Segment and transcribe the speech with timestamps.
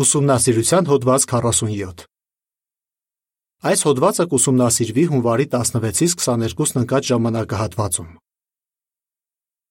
[0.00, 2.02] Ուսումնասիրության հոդված 47
[3.68, 8.06] Այս հոդվածը կուսումնասիրվի հունվարի 16-ից 22-ն ընկած ժամանակահատվածում։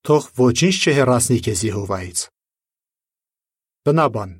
[0.05, 2.21] Թող ոչինչ չհեռացնի քեզ Եհովայից։
[3.89, 4.35] Բնաբան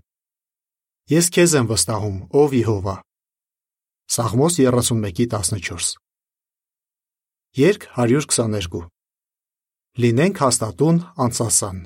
[1.18, 2.96] Ես քեզ եմ վստահում, ով Եհովա։
[4.14, 5.98] Սաղմոս 31:14
[7.58, 8.84] Երկ 122
[9.98, 11.82] Լինենք հաստատուն անցասան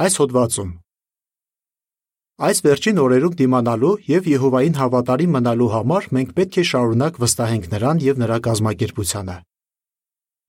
[0.00, 0.72] Այս հոդվածում
[2.34, 8.00] Այս վերջին օրերում դիմանալու եւ Եհովային հավատարիմ մնալու համար մենք պետք է շարունակ վստահենք նրան
[8.02, 9.36] եւ նրա կազմակերպությանը։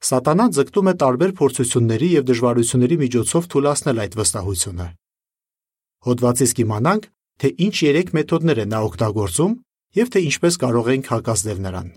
[0.10, 4.88] Սատանան ձգտում է տարբեր փորձությունների եւ դժվարությունների միջոցով թուլացնել այդ վստահությունը։
[6.10, 7.06] Հոդվածից կիմանանք,
[7.46, 9.54] թե ինչ երեք մեթոդներ է նա օգտագործում
[10.02, 11.88] եւ թե ինչպես կարող ենք հակազդել նրան։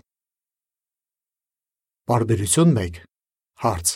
[2.09, 3.03] Բարբերություն 1
[3.65, 3.87] Հարց.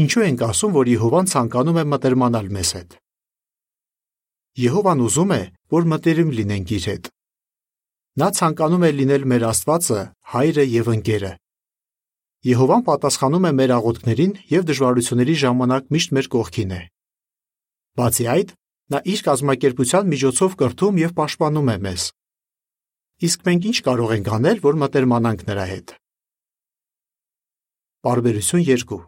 [0.00, 3.00] Ինչու ենք ասում, որ Եհովան ցանկանում է մտերմանալ մեզ հետ։
[4.58, 7.04] Եհովան ուզում է, որ մտերիմ լինենք իր հետ։
[8.18, 10.00] Նա ցանկանում է լինել մեր Աստվածը,
[10.34, 11.30] Հայրը եւ ընկերը։
[12.50, 16.82] Եհովան պատասխանում է մեր աղոթքներին եւ դժվարությունների ժամանակ միշտ մեր կողքին է։
[18.00, 18.52] Բացի այդ,
[18.90, 22.06] նա իր կազմակերպության միջոցով կրթում եւ պաշտպանում է մեզ։
[23.30, 25.94] Իսկ մենք ինչ կարող ենք անել, որ մտերմանանք նրա հետ։
[28.00, 29.02] Բարբերություն 2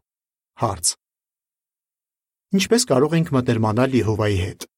[0.63, 0.93] Հարց.
[2.53, 4.72] Ինչպես կարող ենք մտերմանալ Եհովայի հետ։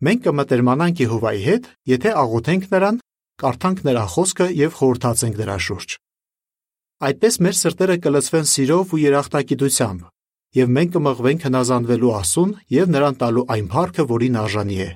[0.00, 3.00] Մենք կմտերմանանք Եհովայի հետ, եթե աղոթենք նրան,
[3.40, 5.96] կարդանք նրա խոսքը եւ խորհրդացենք նրա շուրջ։
[7.00, 10.00] Այդպես մեր սրտերը կլցվեն սիրով ու երախտագիտությամբ,
[10.60, 14.88] եւ մենք կմղվենք հնազանդվելու Աստուն եւ նրան տալու այն փառքը, որին արժանի է։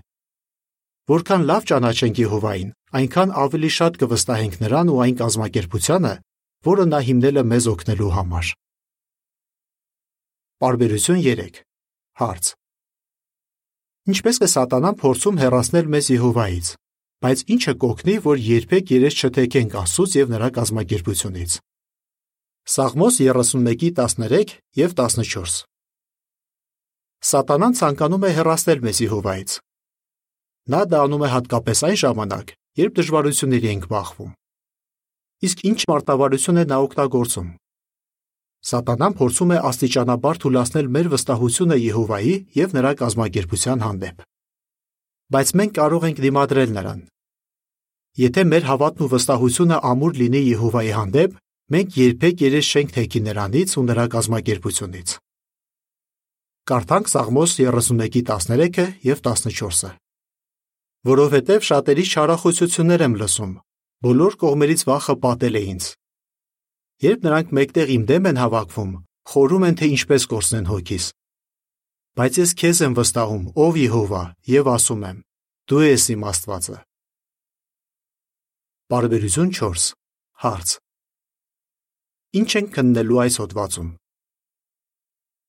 [1.04, 6.12] Որքան լավ ճանաչենք Եհովային, այնքան ավելի շատ կվստահենք նրան ու այն կազմակերպությանը,
[6.64, 8.52] որը նա հիմնել է մեզ օգնելու համար։
[10.64, 11.64] Պարբերություն 3
[12.24, 12.54] Հարց
[14.04, 16.66] Ինչպես է սատանան փորձում հեռացնել մեզ Եհովայից,
[17.24, 21.54] բայց ինչը կօգնի, որ երբեք երես չթեքենք Աստծուց եւ նրա կազմակերպությունից։
[22.74, 25.64] Սաղմոս 31:13 եւ 14
[27.24, 29.56] Սատանան ցանկանում է հեռացնել մեզ Եհովայից։
[30.68, 32.46] Նա դա անում է հատկապես այն ժամանակ,
[32.84, 34.30] երբ դժվարությունների ենք բախվում։
[35.48, 37.48] Իսկ ինչ մարտավարություն է նա օգտագործում։
[38.64, 44.22] Սատանան փորձում է աստիճանաբար թուլացնել մեր վստահությունը Եհովայի եւ նրա կազմակերպության հանդեպ։
[45.34, 47.02] Բայց մենք կարող ենք դիմադրել նրան։
[48.24, 51.34] Եթե մեր հավատն ու վստահությունը ամուր լինի Եհովայի հանդեպ,
[51.74, 55.14] մենք երբեք երես չենք թեքի նրանից ու նրա կազմակերպությունից։
[56.64, 59.90] Կարդանք Սաղմոս 31:13-ը եւ 14-ը։
[61.04, 63.52] Որովհետև շատերի չարախոսություններ եմ լսում,
[64.08, 65.90] բոլոր կողմերից վախը պատել է ինձ։
[67.02, 68.90] Երբ նրանք մեկտեղ իմ դեմ են հավաքվում,
[69.34, 71.06] խորում են թե ինչպես կորցնեն հոգիս։
[72.14, 75.16] Բայց ես քեզ եմ վստահում, ով Եհովա, եւ ասում եմ.
[75.64, 76.78] Դու ես իմ Աստվածը։
[78.94, 79.84] Բարբերություն 4
[80.44, 80.74] Հարց
[82.38, 83.88] Ինչ են քննելու այս հոդվածում։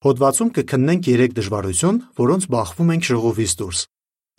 [0.05, 3.79] Հոդվածում կքննենք 3 դժվարություն, որոնց բախվում ենք ժողովից դուրս,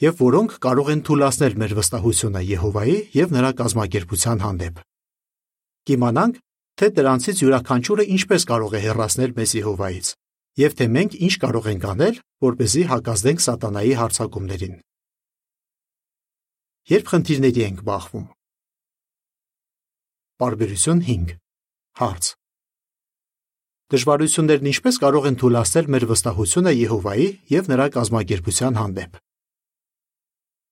[0.06, 4.82] եւ որոնք կարող են թուլացնել մեր վստահությունը Եհովայի եւ նրա կազմակերպության հանդեպ։
[5.86, 6.40] Կիմանանք,
[6.76, 10.08] թե դրանցից յուրաքանչյուրը ինչպես կարող է հեռացնել մեզ Եհովայից,
[10.60, 14.74] եւ թե մենք ինչ կարող ենք անել, որպեսզի հակազդենք սատանայի հարձակումներին։
[16.86, 18.26] Երբ խնդիրների ենք բախվում։
[20.36, 21.36] Բարբերություն 5
[21.96, 22.26] Հարց.
[23.86, 29.20] Դժվարություններն ինչպես կարող են թույլատրել մեր վստահությունը Եհովայի եւ նրա կազմակերպության հանդեպ։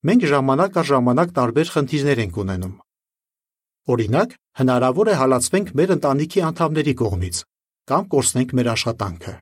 [0.04, 2.74] Մենք ժամանակ առ ժամանակ տարբեր խնդիրներ ենք ունենում,
[3.84, 7.40] Օրինակ, հնարավոր է հալածվենք մեր ընտանիքի անդամների կողմից
[7.84, 9.32] կամ կորցնենք մեր աշխատանքը։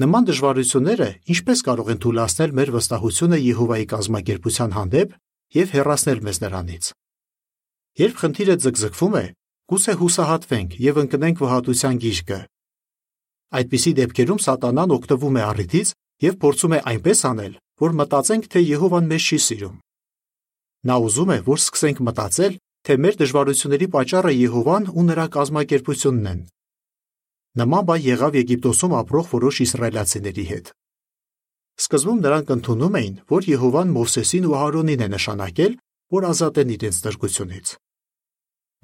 [0.00, 5.12] Նման դժվարությունները ինչպես կարող են թույլատրել մեր վստահությունը Եհովայի կազմակերպության հանդեպ
[5.56, 6.88] եւ հեռացնել մեզ նրանից։
[7.96, 9.24] Երբ խնդիրը ձգձգվում է,
[9.72, 12.40] գուցե հուսահատվենք եւ ընկնենք վհատության գիրկը։
[13.56, 15.88] Այդպիսի դեպքերում սատանան օգտվում է առիթից
[16.24, 17.52] եւ փորձում է այնպես անել,
[17.84, 19.76] որ մտածենք, թե Եհովան մեզ չի սիրում։
[20.86, 22.54] Նա ուզում է, որ սկսենք մտածել,
[22.86, 26.42] թե մեր դժվարությունների պատճառը Եհովան ու նրա կազմակերպությունն են։
[27.56, 30.70] Նման բան եղավ Եգիպտոսում ապրող որոշ իսրայելացիների հետ։
[31.76, 35.72] Սկզբում նրանք ընդունում էին, որ Եհովան Մովսեսին ու Ահարոնին է նշանակել,
[36.16, 37.66] որ ազատեն իրենց դժգությունից։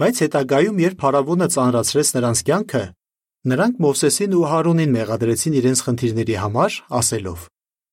[0.02, 2.84] Բայց հետագայում, երբ Փարավոնը ծանրացրեց նրանց կյանքը,
[3.52, 7.40] նրանք Մովսեսին ու Ահարոնին մեղադրեցին իրենց խնդիրների համար, ասելով.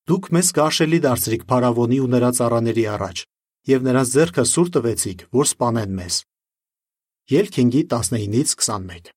[0.09, 3.17] Դուք մեզ գարշելի դարձրիք Փարավոնի ու նրա ծառաների առաջ,
[3.67, 6.15] եւ նրանց ձեռքը սուր տվեցիք, որ սپانեն մեզ։
[7.29, 9.11] Ելքինգի 19-ից 21։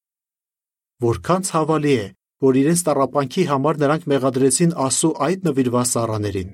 [1.02, 2.06] Որքան ցավալի է,
[2.42, 6.50] որ իրենց տարապանքի համար նրանք մեղադրեցին Աստու այդ նվիրված սառաներին։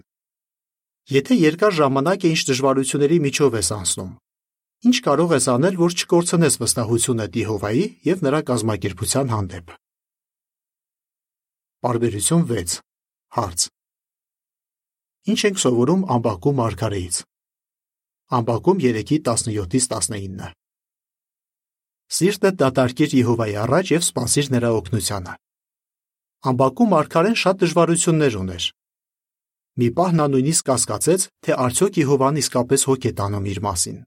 [1.09, 4.11] Եթե երկար ժամանակ է ինչ դժվարությունների միջով ես անցնում,
[4.89, 9.73] ինչ կարող ես անել, որ չկորցնես վստահությունը Տիհովայի եւ նրա կազմակերպության հանդեպ։
[11.79, 12.77] Բարբերություն 6
[13.39, 13.65] Հարց.
[15.29, 17.17] Ինչ ենք սովորում ամբակու մարգարեից։
[18.29, 20.49] Ամբակում 3-ի 17-ից 19-ը։
[22.13, 25.37] Սիրտը դատարկիր Եհովայի առաջ եւ սпасիր նրա օգնությանը։
[26.53, 28.67] Ամբակում արքարեն շատ դժվարություններ ուներ։
[29.81, 33.99] Մի պահ նա նույնիսկ կասկածեց, թե արդյոք Եհովան իսկապես հոգ է տանում իր մասին։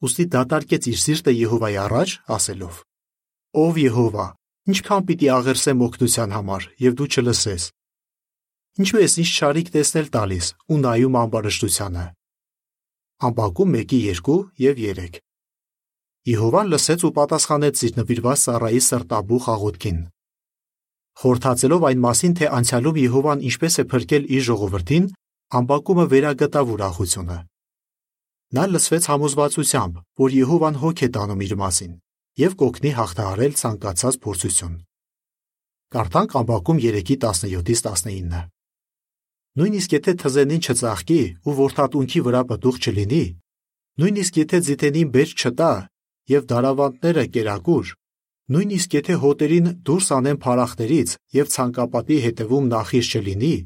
[0.00, 2.78] Ոստի դատարկեց իր սիրտը Եհովայի առաջ, ասելով.
[3.64, 4.26] Ով Եհովա,
[4.70, 7.68] ինչքան պիտի աղերսեմ օգնության համար, եւ դու չլսես։
[8.80, 12.06] Ինչու ես ինչ շարիկ տեսնել տալիս ու նայում ամբարշտությանը։
[13.20, 14.34] Ամբակում 1-2
[14.64, 15.18] եւ 3
[16.30, 19.98] Եհովան լսեց ու պատասխանեց իր նվիրված Սարայի սրտաբուխ աղոթքին։
[21.20, 25.08] Խորթացելով այն մասին, թե անցյալում Եհովան ինչպես է փրկել իր ժողովրդին,
[25.60, 27.38] ամբակումը վերագտավ ուրախությունը։
[28.56, 31.92] Նա լսվեց համոզվածությամբ, որ Եհովան հոգ է տանում իր մասին
[32.40, 34.74] եւ կօգնի հաղթահարել ցանկացած փորձություն։
[35.92, 38.59] Կարդանք ամբակում 3:17-ից 19։
[39.58, 43.24] Նույնիսկ եթե թզենին չծաղկի ու ворթատունքի վրա պտուղ չլինի,
[43.98, 45.70] նույնիսկ եթե զիթենին բեր չտա
[46.30, 47.90] եւ դարավանդները կերակուր,
[48.54, 53.56] նույնիսկ եթե հոտերին դուրս անեն փարախներից եւ ցանկապատի հետևում նախիրս չլինի,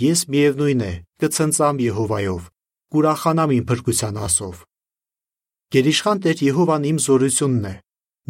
[0.00, 2.42] ես միևնույն է կցնծամ Եհովայով,
[2.96, 4.64] կուրախանամ իմ փրկության ասով։
[5.70, 7.74] Գերիշխան Տեր Եհովան իմ զորությունն է։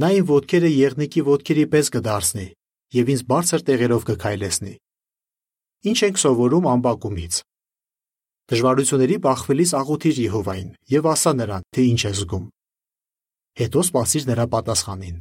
[0.00, 2.46] Նա իմ ոտքերը եղնիկի ոտքերի պես կդարձնի
[2.98, 4.74] եւ ինձ բարձր տեղերով կքայլեսնի։
[5.80, 7.36] Ինչ ենք սովորում ամբակումից։
[8.52, 12.44] Դժվարությունների բախվելիս աղոթիր Եհովային եւ ասա նրան, թե ինչ ես զգում։
[13.60, 15.18] Հետո սպասիր նրա պատասխանին։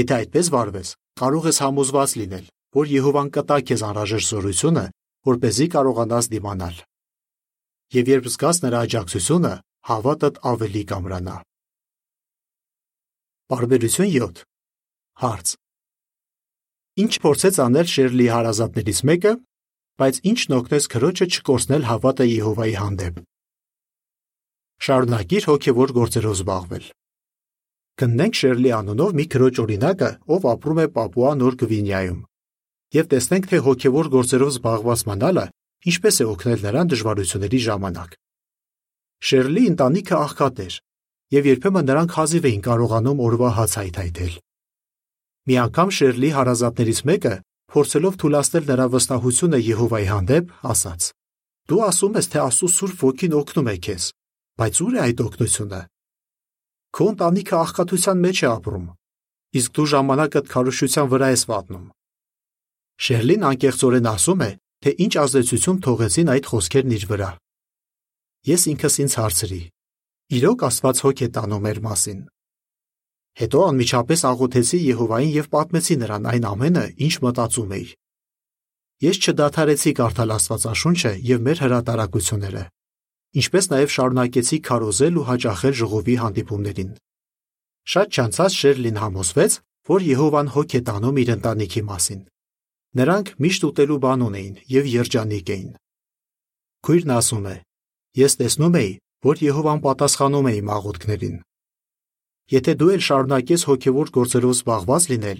[0.00, 0.88] Եթե այդպես վարվես,
[1.20, 2.46] կարող ես համոզված լինել,
[2.78, 4.84] որ Եհովան կտա քեզ անհրաժեշտ զորությունը,
[5.28, 6.76] որ เป զի կարողանաս դիմանալ։
[7.94, 9.52] Եվ երբ զգաս նրա աջակցությունը,
[9.90, 11.36] հավատդ ավելի կամրանա։
[13.52, 14.42] Բարբերություն 7
[15.20, 15.63] Հարց.
[16.94, 19.30] Ինչ փորձեց անել Շերլի հարազատներից մեկը,
[19.98, 23.16] բայց ինչն օգնեց քրոջը չկորցնել հավատը Եհովայի հանդեպ։
[24.84, 26.86] Շարունակիր հոգևոր գործերով զբաղվել։
[27.98, 32.22] Գտնենք Շերլի անունով մի քրոջ օրինակը, ով ապրում է Պապուա Նոր Գվինեայում։
[32.94, 35.46] Եվ տեսնենք, թե հոգևոր գործերով զբաղված մնալը
[35.90, 38.18] ինչպես է օգնել նրան դժվարությունների ժամանակ։
[39.34, 40.74] Շերլի ընտանիքը աղքատ էր,
[41.34, 44.34] եւ երբեմն նրանք հազիվ էին կարողանում օրվա հաց հայթայթել։
[45.44, 47.34] Մի անգամ Շերլի հարազատներից մեկը,
[47.74, 51.08] փորձելով թույլատնել նրա վստահությունը Եհովայի հանդեպ, ասաց.
[51.68, 54.06] Դու ասում ես, թե Աստծո Սուրբ Ոգին օգնում է քեզ,
[54.60, 55.80] բայց ո՞ւր է այդ օգնությունը։
[56.94, 58.86] Քո ընտանիքը աղքատության մեջ է ապրում,
[59.60, 61.86] իսկ դու ժամանակդ քարոշության վրա ես վատնում։
[63.04, 64.50] Շերլին անկեղծորեն ասում է,
[64.84, 67.30] թե ինչ ազդեցություն թողեցին այդ խոսքերն իր վրա։
[68.44, 69.62] Ես ինքս ինձ հարցրի.
[70.38, 72.20] Իրոք Աստված հոգ է տանում մեր մասին։
[73.34, 77.86] Հետո անմիջապես աղոթեցի Եհովային եւ պատմեցի նրան այն ամենը, ինչ մտածում էի։
[79.04, 82.62] Ես չդադարեցի կարդալ Աստվածաշունչը եւ մեր հրատարակությունները,
[83.42, 86.92] ինչպես նաեւ շարունակեցի քարոզել ու հաճախել ժողովի հանդիպումներին։
[87.94, 89.56] Շատ չանցած Շերլին համոզվեց,
[89.90, 92.20] որ Եհովան հոգ է տանում իր ընտանիքի մասին։
[92.94, 95.70] Նրանք միշտ ուտելու բան ունեին եւ երջանիկ էին։
[96.86, 97.56] Քույրն ասում է.
[98.14, 98.92] Ես տեսնում էի,
[99.26, 101.36] որ Եհովան պատասխանում է իմ աղոթքներին։
[102.52, 105.38] Եթե դու էլ շարունակես հոգևոր գործերով զբաղված լինել,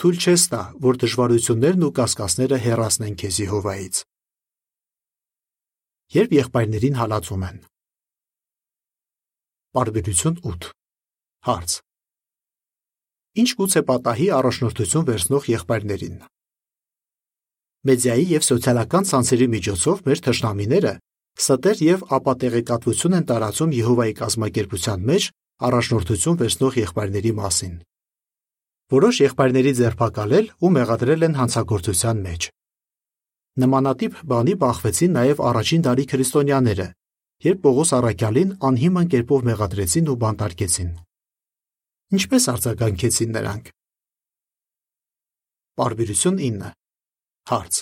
[0.00, 3.98] թույլ չես տա, որ դժվարություններն ու կասկածները հեռացնեն քեզ Եհովայից։
[6.16, 7.58] Երբ եղբայրներին հալածում են։
[9.76, 10.70] Բարբերություն 8
[11.46, 11.70] Հարց.
[13.36, 16.20] Ինչ գուցե պատահի առաջնորդություն վերցնող եղբայրներին։
[17.86, 20.92] Մեդիայի եւ սոցիալական ցանցերի միջոցով մեր թշնամիները
[21.36, 27.74] ստեր եւ ապատեղեկատվություն են տարածում Եհովայի կազմակերպության մեջ առաջնորդություն վերցնող եղբայրների մասին։
[28.92, 32.48] Որոշ եղբայրների ձերբակալել ու մեղադրել են հանցագործության մեջ։
[33.56, 36.88] Նմանատիպ բանի բախվեցին նաև առաջին դարի քրիստոնյաները,
[37.46, 40.90] երբ Պողոս Արաքյալին անհիմն կերպով մեղադրեցին ու բանտարկեցին։
[42.16, 43.66] Ինչպես արձագանքեցին նրանք։
[45.80, 46.72] Բարբերություն 9
[47.50, 47.74] Հարց.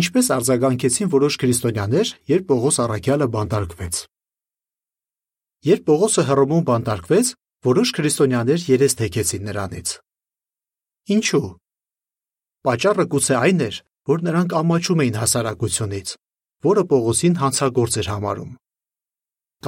[0.00, 4.06] Ինչպես արձագանքեցին որոշ քրիստոնյաներ, երբ Պողոս առաքյալը բանտարկվեց։
[5.60, 7.30] Երբ Պողոսը Հռոմում բանտարկվեց,
[7.68, 9.88] որոշ քրիստոնյաներ երես թեքեցին նրանից։
[11.12, 11.40] Ինչու՞։
[12.64, 13.76] Պաճառը գուցե այն էր,
[14.08, 16.12] որ նրանք ամաչում էին հասարակությունից,
[16.64, 18.54] որը Պողոսին հանցագործ էր համարում։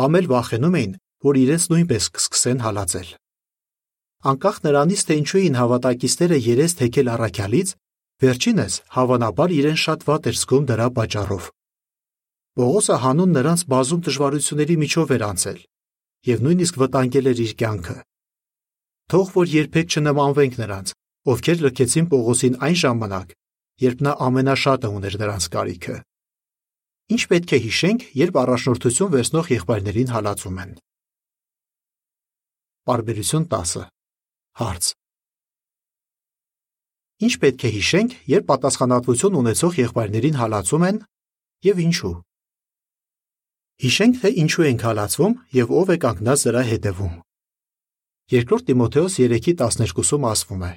[0.00, 0.94] Կամ էլ վախենում էին,
[1.28, 3.10] որ իրենց նույնպես կսկսեն հալածել։
[4.32, 7.68] անկախ նրանից, թե ինչու էին հավատակիցները երես թեքել առաքյալից,
[8.22, 11.44] վերջինս հավանաբար իրեն շատ վատ էր զգում դրա պատճառով։
[12.56, 15.60] Պողոսը հանուն նրանց բազում դժվարությունների միջով էր անցել
[16.28, 17.96] եւ նույնիսկ վտանգել էր իր կյանքը։
[19.12, 20.92] Թող որ երբեք չնմանվենք նրանց,
[21.32, 23.34] ովքեր լքեցին Պողոսին այն ժամանակ,
[23.82, 25.96] երբ նա ամենաշատը ուներ նրանց կարիքը։
[27.12, 30.72] Ինչ պետք է հիշենք, երբ առաջնորդություն վերցնող եղբայրներին հալածում են։
[32.88, 33.86] Բարբերություն 10
[34.62, 34.84] Հարց.
[37.22, 40.98] Ինչ պետք է հիշենք, երբ պատասխանատվություն ունեցող եղբայրներին հալածում են
[41.68, 42.14] եւ ինչու։
[43.82, 47.14] Հիշենք, թե ինչու ենք հալածվում եւ ով է կանգնած դրա հետևում։
[48.32, 50.72] Երկրորդ Տիմոթեոս 3:12-ում ասվում է.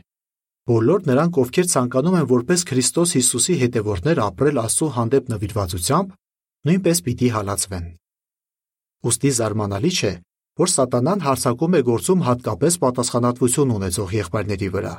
[0.65, 6.15] Բոլոր նրանք, ովքեր ցանկանում են որպես Քրիստոս Հիսուսի հետևորդներ ապրել Աստծո հանդեպ նվիրվածությամբ,
[6.65, 7.85] նույնպես պիտի հալածվեն։
[9.05, 10.13] Ոստի զարմանալի չէ,
[10.65, 14.95] որ Սատանան հարցակում է գործում հատկապես պատասխանատվություն ունեցող եղբայրների վրա։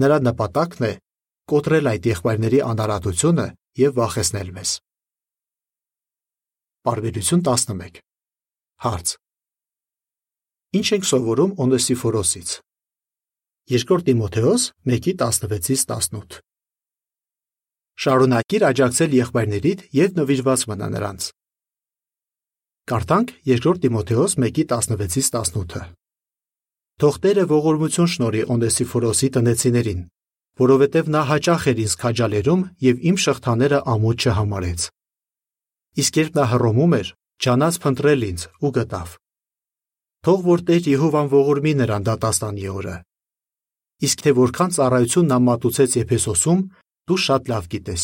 [0.00, 0.92] Նրա նպատակն է
[1.52, 3.46] կոտրել այդ եղբայրների անարատությունը
[3.84, 4.70] եւ վախեցնել մեզ։
[6.86, 7.96] Բարբերություն 11
[8.84, 9.08] Հարց.
[10.78, 12.50] Ինչ ենք սովորում Օնեսիֆորոսից։
[13.74, 16.38] Երկրորդ Տիմոթեոս 1:16-ից 18
[18.06, 21.28] Շարունակիր աջակցել եղբայրներիդ եւ նվիրված մնա նրանց։
[22.94, 25.84] Կարդանք 2 Տիմոթեոս 1:16-ից 18-ը։
[27.02, 30.06] Թող Տերը ողորմություն շնորի Օնեսիֆորոսի տնեցիներին,
[30.62, 34.92] որովհետև նա հաճախ էր ինձ քաջալերում եւ իմ շղթաները ամոթ չհամարեց։
[35.96, 37.08] Իսկ երբ նա հռոմում էր,
[37.40, 39.14] ճանաց փնտրել ինձ ու գտավ։
[40.26, 42.96] Թող որ Տեր Եհովան ողորմի նրան դատաստանի օրը։
[44.06, 46.60] Իսկ թե որքան ծառայություն նա մատուցեց Եփեսոսում,
[47.08, 48.02] դու շատ լավ գիտես։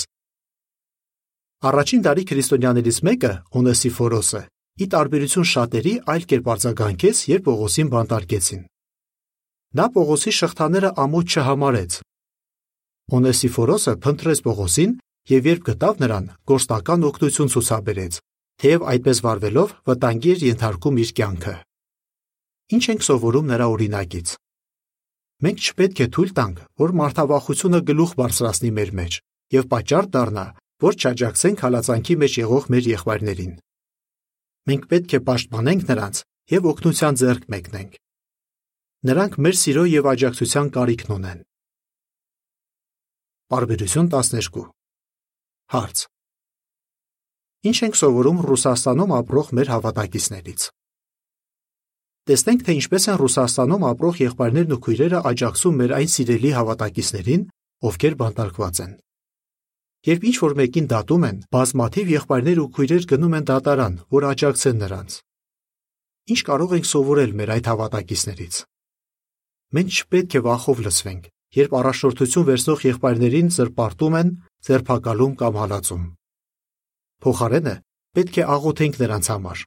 [1.68, 4.40] Առաջին դարի քրիստոնյաներից մեկը, Օնեսիֆորոսը,
[4.82, 8.62] ի տարբերություն շատերի այլ կերպ արձագանքեց, երբ Պողոսին բանտարկեցին։
[9.78, 11.92] Նա Պողոսի շղթաները ամոթ չհամարեց։
[13.18, 14.96] Օնեսիֆորոսը փնտրեց Պողոսին
[15.31, 18.19] եւ երբ գտավ նրան, գործնական օգնություն ցուցաբերեց,
[18.62, 21.57] թեև այդպես վարվելով վտանգի էր ենթարկում իր կյանքը։
[22.73, 24.37] Ինչ ենք սովորում նրա օրինակից։
[25.43, 29.21] Մենք չպետք է թույլ տանք, որ մարդավախությունը գլուխ բարձրացնի մեր մեջ
[29.52, 30.47] եւ պատճառ դառնա,
[30.83, 33.55] որ չաջակցենք հալածանքի մեջ եղող մեր եղբայրներին
[34.69, 36.19] մենք պետք է պաշտպանենք նրանց
[36.52, 37.97] եւ օգնության ձեռք մեկնենք։
[39.11, 41.41] Նրանք մեր սիրո եւ աջակցության կարիքն ունեն։
[43.52, 44.71] Բարբերություն 12
[45.73, 46.00] Հարց.
[47.64, 50.64] Ինչ ենք սովորում Ռուսաստանում ապրող մեր հավատակիցներից։
[52.29, 57.47] Տեսնենք, թե ինչպես են Ռուսաստանում ապրող եղբայրներն ու քույրերը աջակցում մեր այն սիրելի հավատակիցներին,
[57.88, 58.93] ովքեր բանտարկված են։
[60.12, 64.81] Երբ ինչ որ մեկին դատում են, բազմաթիվ եղբայրներ ու քույրեր գնում են դատարան, որ աջակցեն
[64.83, 65.11] նրանց։
[66.33, 68.55] Ինչ կարող ենք սովորել մեր այդ հավատակիցներից։
[69.73, 71.23] Մենք չպետք է վախով լցվենք,
[71.62, 74.29] երբ առաջնորդություն վերցնող եղբայրներին զրպարտում են,
[74.69, 76.04] ձերբակալում կամ հալածում։
[77.23, 77.75] Փոխարենը
[78.16, 79.59] պետք է աղոթենք նրանց համար,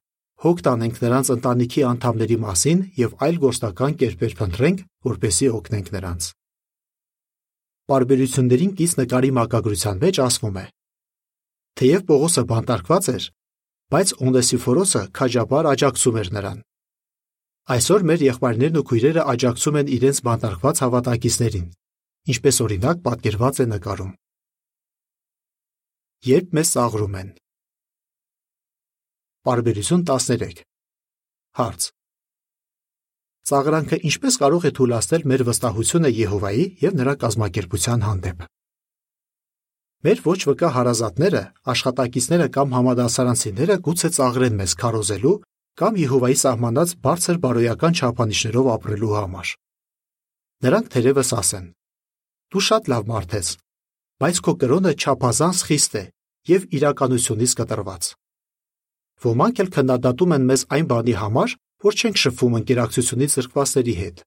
[0.46, 6.28] հոգ տանենք նրանց ընտանիքի անդամների մասին եւ այլ գործնական կերպեր փնտրենք, որպեսզի օգնենք նրանց։
[7.86, 10.66] Պարբերություններին կից նկարի մակագրության մեջ ասվում է.
[11.76, 13.26] Թեև Պողոսը բանտարկված էր,
[13.96, 16.60] բայց Օնեսիֆորոսը քաջաբար աջակցում էր նրան։
[17.76, 21.68] Այսօր մեր եղբայրներն ու քույրերը աջակցում են իրենց բանտարկված հավատակիցներին,
[22.36, 24.12] ինչպես օրինակ պատկերված է նկարում։
[26.26, 27.28] Երբ մեզ ծաղրում են։
[29.46, 30.62] Պարբերություն 13
[31.60, 31.84] Հարց.
[33.46, 38.42] Ծաղրանքը ինչպես կարող է թույլատնել մեր վստահությունը Եհովայի եւ նրա կազմակերպության հանդեպ։
[40.06, 41.44] Մեր ոչ վկա հարազատները,
[41.76, 45.36] աշխատակիցները կամ համադասարանցիները գուցե ծաղրեն մեզ քարոզելու
[45.78, 49.54] կամ Եհովայի սահմանած բարձր բարոյական չափանիշներով ապրելու համար։
[50.66, 51.72] Նրանք թերևս ասեն.
[52.50, 53.48] Դու շատ լավ մարդ ես,
[54.26, 56.06] բայց քո կրոնը չափազանց խիստ է
[56.50, 58.10] եւ իրականությունից կտրված։
[59.26, 64.22] Ոմանք էլ քննադատում են մեզ այն բանի համար, որ չենք շփվում ընկերակցությունից զրկվածների հետ։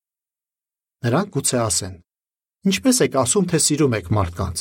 [1.09, 1.95] Նրանք գուցե ասեն.
[2.69, 4.59] Ինչպես եք ասում, թե սիրում եք մարդկանց։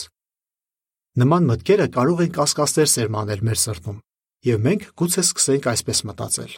[1.18, 3.98] Նման մտքերը կարող են կասկածներ սերմանել մեր սրտում,
[4.48, 6.52] եւ մենք գուցե սկսենք այսպես մտածել.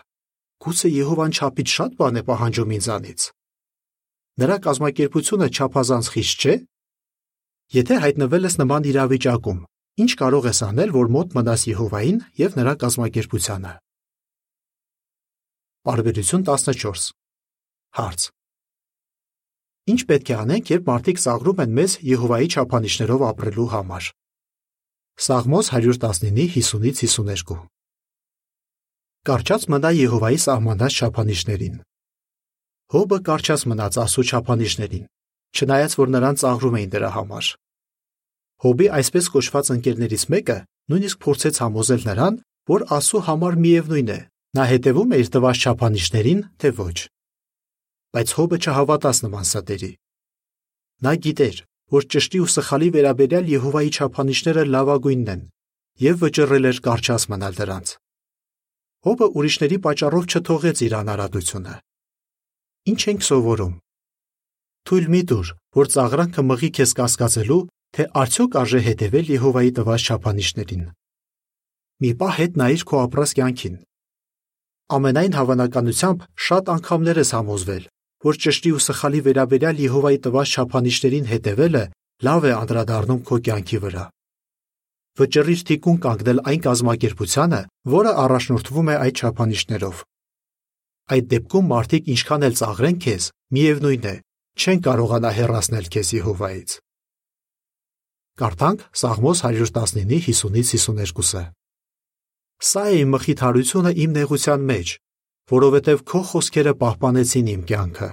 [0.59, 3.19] Գուցե Եհովան չափից շատ բան է պահանջում ինձանից։
[4.39, 6.55] Նրա կազմակերպությունը չափազանց խիստ չէ։
[7.79, 9.59] Եթե հայտնվել ես նման իրավիճակում,
[9.99, 13.73] ինչ կարող ես անել, որ մոտ մնաս Եհովային եւ նրա կազմակերպությանը։
[15.89, 17.09] Պարբերություն 14
[17.99, 18.29] Հարց.
[19.89, 24.09] Ինչ պետք է անենք, երբ մարդիկ ծաղրում են մեզ Եհովայի չափանիշներով ապրելու համար։
[25.19, 27.57] Սաղմոս 119-ի 50-ից 52
[29.29, 31.79] Կարճած մնա Եհովայի սահմանած չափանիշներին։
[32.93, 35.09] Հոբը կարճած մնաց Ասու չափանիշներին,
[35.57, 37.49] չնայած որ նրան ծաղրում էին դրա համար։
[38.59, 40.57] Հոբի այսպես կոչված ընկերներից մեկը
[40.91, 42.39] նույնիսկ փորձեց համոզել նրան,
[42.69, 44.19] որ Ասու համար միևնույն է,
[44.57, 46.97] նա հետևում է իր տված չափանիշներին, թե ոչ։
[48.09, 49.91] Բայց Հոբը չհավատաց նման ստերի։
[51.05, 51.57] Նա գիտեր,
[51.93, 55.43] որ ճշտի ու սխալի վերաբերյալ Եհովայի չափանիշները լավագույնն են,
[56.03, 57.87] եւ վճռել էր կարճած մնալ դրանց։
[59.07, 61.75] Հոբը ուրիշների պատճառով չթողեց իր անարատությունը։
[62.89, 63.75] Ինչ ենք սովորում։
[64.89, 65.47] Թույլ մի դուր,
[65.79, 67.63] որ ծաղրանքը մղի քեզ կասկածելու,
[67.95, 70.83] թե արդյոք արժե հետևել Եհովայի տված չափանիշներին։
[71.99, 73.79] Մի պահ հետ նայիր քո ապրած կյանքին։
[74.99, 77.83] Ամենայն հավանականությամբ շատ անգամներ ես համոզվել,
[78.29, 81.83] որ ճշտի ու սխալի վերաբերյալ Եհովայի տված չափանիշներին հետևելը
[82.29, 84.05] լավ է անդրադառնում քո կյանքի վրա
[85.19, 87.59] վճռիր թիկուն կանգնել այն կազմակերպությանը,
[87.93, 90.03] որը առաջնորդվում է այդ չափանիշներով։
[91.15, 93.27] Այդ դեպքում մարդիկ ինչքան էլ ծաղրեն քեզ,
[93.57, 94.15] միևնույն է,
[94.59, 96.75] չեն կարողանա հեռացնել քեզ Եհովայից։
[98.39, 101.41] Կարդանք Սաղմոս 119-ի 50-ից 52-ը։
[102.69, 104.93] Սա է իմ մխիթարությունը իմ նեղության մեջ,
[105.51, 108.09] որովհետև քո խոսքերը պահպանեցին իմ կյանքը։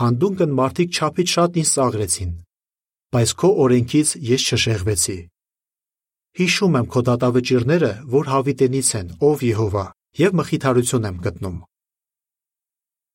[0.00, 2.32] Հանդունկն մարդիկ չափից շատ ինձ ծաղրեցին,
[3.14, 5.18] բայց քո օրենքից ես չշեղվեցի։
[6.34, 9.84] Հիշում եմ քո դատավճիրները, որ հավիտենից են, ով Եհովա,
[10.18, 11.58] եւ մխիթարություն եմ գտնում։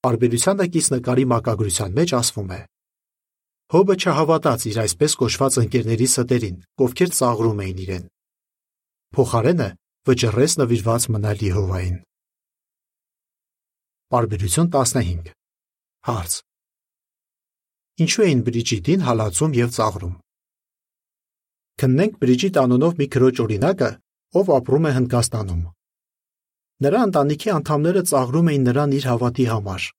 [0.08, 2.60] Արբերության դակից նկարի մակագրության մեջ ասվում է.
[3.70, 8.06] Հոբը չհավատաց իր այսպես կոչված ընկերների ստերին, ովքեր ծաղրում էին իրեն։
[9.14, 9.68] Փոխարենը
[10.10, 12.00] վճռեց նվիրված մնալ Եհովային։
[14.10, 15.30] Բարբերություն 15
[16.10, 16.40] Հարց.
[18.02, 20.18] Ինչու էին Բրիջիտին հալածում եւ ծաղրում։
[21.84, 23.92] Քննենք Բրիջիտ անունով մի քրոջ օրինակը,
[24.40, 25.64] ով ապրում է Հնդկաստանում։
[26.90, 29.90] Նրա ընտանիքի անդամները ծաղրում էին նրան իր հավատի համար։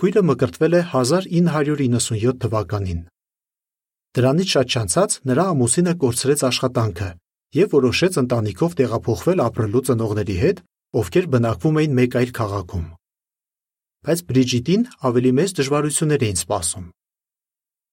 [0.00, 3.00] Քույրը մկրտվել է 1997 թվականին։
[4.16, 7.08] Դրանից շատ չանցած նրա ամուսինը կորցրեց աշխատանքը
[7.60, 10.62] եւ որոշեց ընտանիքով տեղափոխվել ապրելու ծնողների հետ,
[11.00, 12.86] ովքեր բնակվում էին մեկ այլ քաղաքում։
[14.00, 16.86] Բայց Բրիջիտին ավելի մեծ դժվարություններ էին սպասում։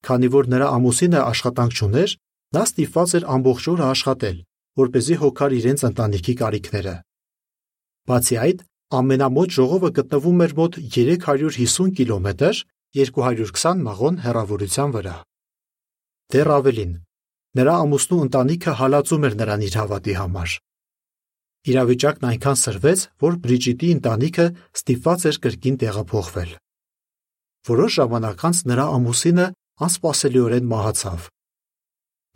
[0.08, 2.12] Քանի որ նրա ամուսինը աշխատանք չուներ,
[2.56, 4.36] Նա ստիպված էր ամբողջ օրը աշխատել,
[4.80, 6.94] որ เป զի հոգար իրենց ընտանիքի կարիքները։
[8.08, 8.62] Բացի այդ,
[8.96, 12.60] ամենամոտ ժողովը գտնվում էր մոտ 350 կիլոմետր
[12.96, 15.16] 220 մաղոն հեռավորության վրա։
[16.32, 16.94] Դեռ ավելին,
[17.60, 20.56] նրա ամուսնու ընտանիքը հալածում էր նրան իր հավատի համար։
[21.68, 24.46] Իրավիճակն այնքան սրվեց, որ Բրիջիտի ընտանիքը
[24.80, 26.52] ստիպված էր կրկին տեղափոխվել։
[27.68, 29.48] Որոշ ժամանակ անց նրա ամուսինը
[29.88, 31.28] անսպասելիորեն մահացավ։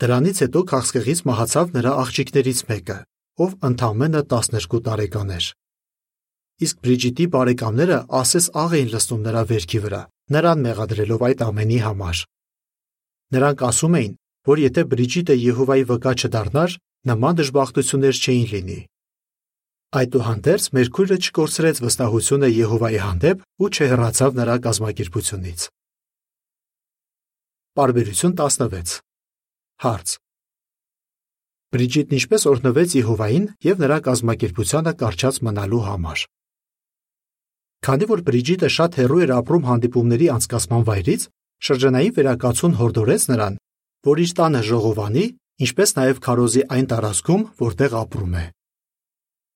[0.01, 2.97] Դրանից հետո քաղցկեղից մահացավ նրա աղջիկներից մեկը,
[3.45, 5.45] ով ընդամենը 12 տարեկան էր։
[6.61, 10.01] Իսկ Բրիջիտի բարեկամները ասես աղ էին լսում նրա վերքի վրա,
[10.35, 12.23] նրան մեղադրելով այդ ամենի համար։
[13.31, 14.13] Նրանք ասում էին,
[14.51, 16.71] որ եթե Բրիջիտը Եհովայի վկա չդառնար,
[17.11, 18.79] նման դժբախտություններ չէին լինի։
[19.91, 25.65] Այդուհանդերձ Մերկուրը չկորցրեց վստահությունը Եհովայի հանդեպ ու չհեռացավ նրա կազմակերպությունից։
[27.79, 28.99] Բարբերություն 16
[29.81, 30.13] Հարց.
[31.71, 36.23] Բրիջիտն ինչպես օրհնվեց Եհովային եւ նրա կազմակերպությանը կարճած մնալու համար։
[37.81, 41.21] Քանի որ Բրիջիտը շատ հեռու էր ապրում հանդիպումների անցկացման վայրից,
[41.65, 43.55] շրջանային վերակացուն հորդորեց նրան,
[44.05, 45.23] որ իր տանը ժողովանի,
[45.65, 48.45] ինչպես նաև քարոզի այն տարածքում, որտեղ ապրում է։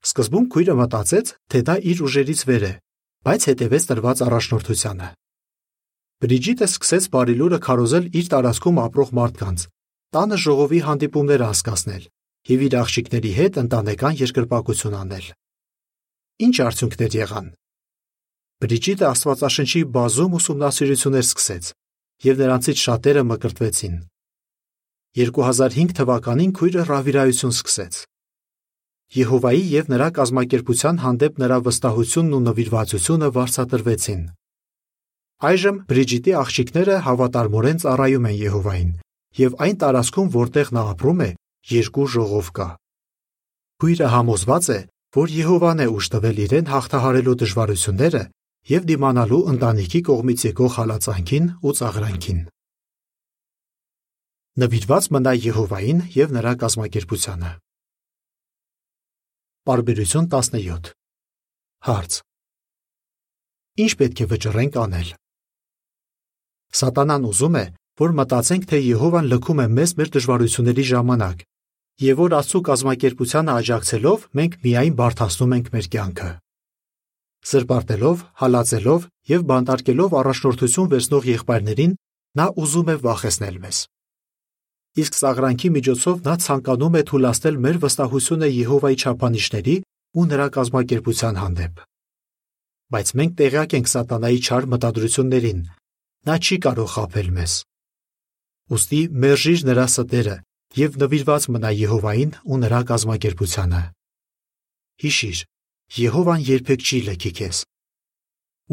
[0.05, 2.73] Սկզբում քույրը մտածեց, թե դա իր ուժերից վեր է,
[3.25, 5.07] բայց հետևեց տրված առաջնորդությանը։
[6.25, 9.65] Բրիջիտը սկսեց բարիլուրը քարոզել իր տարածքում ապրող մարդկանց,
[10.15, 12.03] տանը ժողովի հանդիպումներ անցկացնել
[12.45, 15.29] եւ իր աղջիկների հետ ընտանեկան երկրպագություն անել։
[16.45, 17.47] Ինչ արդյունքներ եղան։
[18.65, 21.67] Բրիջիտը Աստվածաշնչի բազում ուսումնասիրություններ սկսեց
[22.25, 23.97] եւ նրանցից շատերը մկրտվեցին։
[25.19, 27.99] 2005 թվականին քույրը ռավիրայություն սկսեց։
[29.17, 34.23] Եհովայի եւ նրա կազմակերպության հանդեպ նրա վստահությունն ու նվիրվածությունը վարձատրվեցին։
[35.45, 38.89] Այժմ Բրիջիտի աղջիկները հավատարմորեն ծառայում են Եհովային
[39.45, 41.30] եւ այն տարածքում, որտեղ նա ապրում է,
[41.75, 42.67] երկու ժողով կա։
[43.84, 44.80] Քույրը համոզված է,
[45.19, 48.23] որ Եհովան է ուժ տվել իրեն հաղթահարելու դժվարությունները
[48.65, 52.39] եւ դիմանալու ընտանիքի կողմից եկող հալածանքին ու ծաղրանքին։
[54.56, 57.51] Նվիրված մնա Եհովային եւ նրա կազմակերպությանը։
[59.65, 60.93] Բարբերություն 17
[61.86, 62.17] Հարց.
[63.86, 65.10] Ինչ պետք է վճռենք անել։
[66.80, 67.65] Սատանան ուզում է,
[68.01, 71.43] որ մտածենք, թե Եհովան լքում է մեզ մեր դժվարությունների ժամանակ,
[72.06, 76.32] եւ որ Աստծո կազմակերպությանը աջակցելով մենք միայն բարթացնում ենք մեր կյանքը։
[77.45, 81.91] Սրբարտելով, հալածելով եւ բանտարկելով առաջնորդություն վերցնող եղբայրներին
[82.39, 83.77] նա ուզում է վախեցնել մեզ։
[84.95, 89.75] Իսկ սաղրանքի միջոցով նա ցանկանում է թույլատնել մեր վստահությունը Եհովայի չափանիշների
[90.15, 91.81] ու նրա կազմակերպության հանդեպ։
[92.95, 95.60] Բայց մենք տեղյակ ենք սատանայի չար մտադրություններին։
[96.25, 97.53] Նա չի կարող խაფել մեզ։
[98.75, 100.36] Ոստի մերժիր նրա ստերը
[100.75, 103.81] եւ նվիրված մնա Եհովային ու նրա կազմակերպությանը։
[105.03, 105.39] Հիշիր,
[105.93, 107.58] Եհովան երբեք չի լքի քեզ։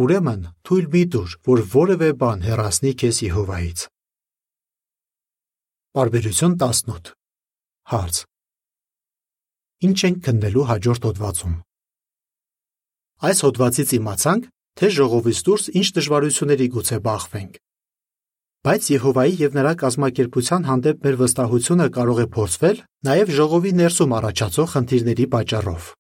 [0.00, 3.82] Ուրեմն թույլ մի տուր, որ որևէ բան հեռացնի քեզ Եհովայից։
[5.92, 7.12] Բարբերություն 18
[7.92, 8.22] Հարց.
[9.84, 11.54] Ինչ ենք քննելու հաջորդ հոդվածում։
[13.28, 17.62] Այս հոդվածից իմացանք, թե ժողովից դուրս ինչ դժվարությունների գուցե բախվենք։
[18.62, 24.68] Բայց Եհովայի եւ նրա կազմակերպության հանդեպ մեր վստահությունը կարող է փորձվել նաեւ ժողովի ներսում առաջացող
[24.72, 25.96] խնդիրների պատճառով։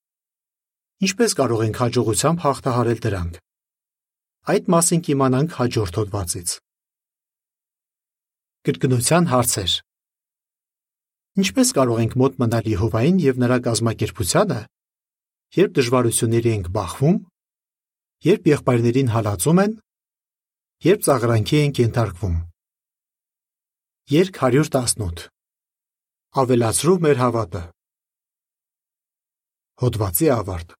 [1.02, 3.38] Ինչպես կարող ենք հաջողությամբ հաղթահարել դրանք։
[4.52, 6.50] Այդ մասին կիմանանք հաջորդ հոդվածից։
[8.68, 9.72] Կրկնության հարցեր։
[11.42, 14.58] Ինչպես կարող ենք մոտ մնալ Եհովային եւ նրա կազմակերպությանը,
[15.58, 17.16] երբ դժվարությունների ենք բախվում,
[18.30, 19.74] երբ եղբայրներին հալածում են,
[20.86, 22.36] երբ ծաղրանքի ենք ենթարկվում։
[24.12, 25.26] Երկ 118
[26.42, 27.64] Ավելացրու մեր հավատը
[29.82, 30.78] Հոդվացի ավարտ